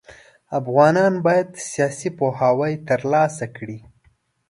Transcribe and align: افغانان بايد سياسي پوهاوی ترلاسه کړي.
افغانان 0.59 1.13
بايد 1.25 1.49
سياسي 1.69 2.09
پوهاوی 2.17 2.73
ترلاسه 2.87 3.45
کړي. 3.55 3.79